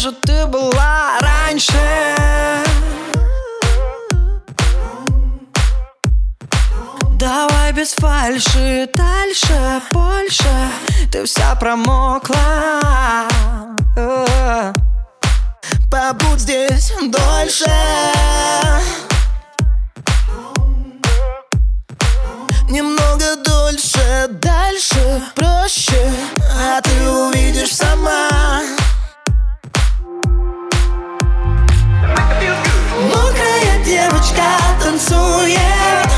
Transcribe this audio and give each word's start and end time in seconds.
же 0.00 0.12
ты 0.12 0.46
была 0.46 1.18
раньше? 1.20 1.72
Давай 7.18 7.72
без 7.72 7.92
фальши, 7.92 8.88
дальше, 8.94 9.82
больше. 9.92 10.70
Ты 11.12 11.26
вся 11.26 11.54
промокла. 11.54 13.28
Побудь 15.90 16.40
здесь 16.40 16.92
дольше. 17.10 17.70
Немного 22.70 23.36
дольше, 23.44 24.28
дальше, 24.30 25.22
проще. 25.34 26.10
А 26.58 26.80
ты 26.80 27.10
увидишь 27.10 27.74
сама 27.74 28.39
танцует 34.90 36.10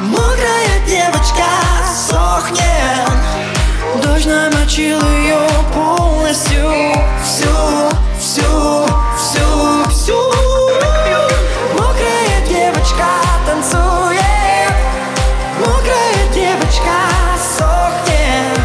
Мокрая 0.00 0.78
девочка 0.86 1.42
сохнет. 1.92 3.10
Дождь 4.00 4.26
намочил 4.26 5.00
ее 5.00 5.40
полностью. 5.74 6.70
Всю, 7.24 7.90
всю, 8.20 8.86
всю, 9.18 9.90
всю. 9.90 10.22
Мокрая 11.72 12.46
девочка 12.48 13.08
танцует. 13.44 14.20
Мокрая 15.58 16.32
девочка 16.32 16.96
сохнет. 17.58 18.60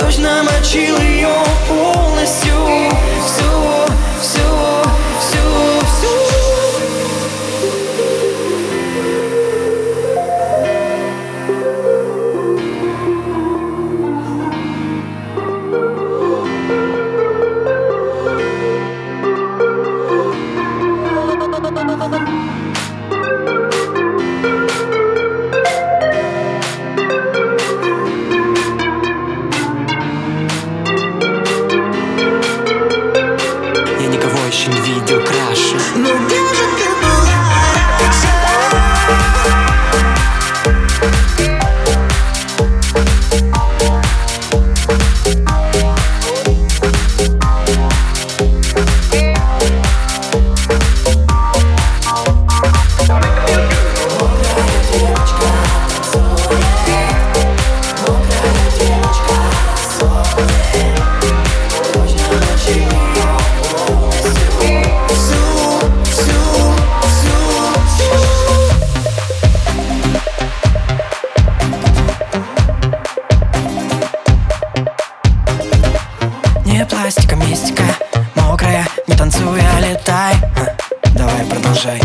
Дождь 0.00 0.18
намочил 0.18 0.96
ее 0.98 1.13
танцуя, 79.44 79.80
летай. 79.80 80.34
Давай 81.14 81.44
продолжай. 81.44 82.00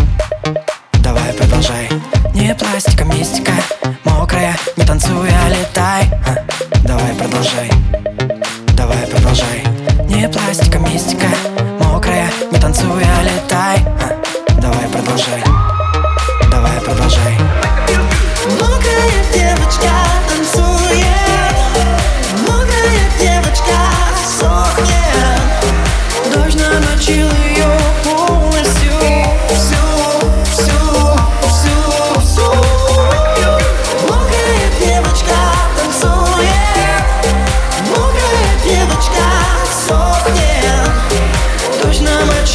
Давай 1.02 1.34
продолжай. 1.34 1.90
Не 2.34 2.54
пластика, 2.54 3.06
мистика 3.06 3.54
Мокрая, 4.04 4.56
не 4.76 4.84
танцуя, 4.84 5.48
летай. 5.48 6.10
Ха, 6.26 6.36
Давай 6.84 7.14
продолжай. 7.16 7.72
Давай 8.76 9.08
продолжай. 9.08 9.64
Не 10.06 10.28
пластика, 10.28 10.80
мистика 10.80 11.28
Мокрая, 11.80 12.30
не 12.52 12.60
танцуя, 12.60 13.22
летай. 13.24 13.80
Ха, 14.00 14.16
Давай 14.62 14.88
продолжай. 14.90 15.44
Давай 16.52 16.82
продолжай 16.82 18.09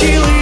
Мокрая 0.04 0.33